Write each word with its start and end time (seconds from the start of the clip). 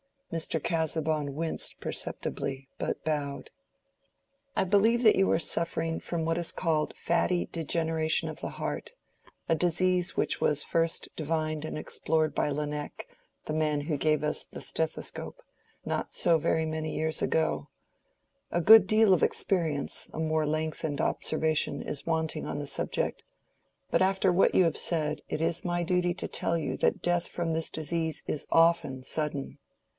Mr. 0.33 0.63
Casaubon 0.63 1.35
winced 1.35 1.79
perceptibly, 1.81 2.69
but 2.79 3.03
bowed. 3.03 3.49
"I 4.55 4.63
believe 4.63 5.03
that 5.03 5.17
you 5.17 5.29
are 5.29 5.37
suffering 5.37 5.99
from 5.99 6.23
what 6.25 6.37
is 6.39 6.53
called 6.53 6.95
fatty 6.97 7.47
degeneration 7.47 8.27
of 8.29 8.39
the 8.39 8.49
heart, 8.51 8.93
a 9.49 9.53
disease 9.55 10.15
which 10.15 10.39
was 10.41 10.63
first 10.63 11.09
divined 11.17 11.65
and 11.65 11.77
explored 11.77 12.33
by 12.33 12.49
Laennec, 12.49 13.09
the 13.45 13.53
man 13.53 13.81
who 13.81 13.97
gave 13.97 14.23
us 14.23 14.45
the 14.45 14.61
stethoscope, 14.61 15.39
not 15.85 16.13
so 16.13 16.37
very 16.39 16.65
many 16.65 16.95
years 16.95 17.21
ago. 17.21 17.67
A 18.51 18.61
good 18.61 18.87
deal 18.87 19.13
of 19.13 19.21
experience—a 19.21 20.17
more 20.19 20.47
lengthened 20.47 21.01
observation—is 21.01 22.07
wanting 22.07 22.47
on 22.47 22.57
the 22.57 22.65
subject. 22.67 23.21
But 23.91 24.01
after 24.01 24.31
what 24.31 24.55
you 24.55 24.63
have 24.63 24.77
said, 24.77 25.21
it 25.27 25.41
is 25.41 25.65
my 25.65 25.83
duty 25.83 26.13
to 26.15 26.27
tell 26.27 26.57
you 26.57 26.75
that 26.77 27.03
death 27.03 27.27
from 27.27 27.51
this 27.53 27.69
disease 27.69 28.23
is 28.27 28.47
often 28.49 29.03
sudden. 29.03 29.59